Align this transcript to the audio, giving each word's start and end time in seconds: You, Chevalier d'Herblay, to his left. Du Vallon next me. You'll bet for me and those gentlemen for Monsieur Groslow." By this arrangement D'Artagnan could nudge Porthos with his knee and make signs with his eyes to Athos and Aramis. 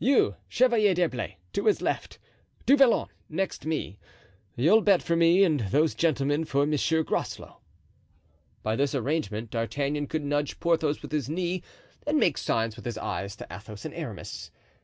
You, 0.00 0.34
Chevalier 0.48 0.94
d'Herblay, 0.94 1.36
to 1.52 1.66
his 1.66 1.80
left. 1.80 2.18
Du 2.66 2.76
Vallon 2.76 3.06
next 3.28 3.64
me. 3.66 4.00
You'll 4.56 4.80
bet 4.80 5.00
for 5.00 5.14
me 5.14 5.44
and 5.44 5.60
those 5.60 5.94
gentlemen 5.94 6.44
for 6.44 6.66
Monsieur 6.66 7.04
Groslow." 7.04 7.60
By 8.64 8.74
this 8.74 8.96
arrangement 8.96 9.50
D'Artagnan 9.50 10.08
could 10.08 10.24
nudge 10.24 10.58
Porthos 10.58 11.02
with 11.02 11.12
his 11.12 11.28
knee 11.28 11.62
and 12.04 12.18
make 12.18 12.36
signs 12.36 12.74
with 12.74 12.84
his 12.84 12.98
eyes 12.98 13.36
to 13.36 13.46
Athos 13.48 13.84
and 13.84 13.94
Aramis. 13.94 14.50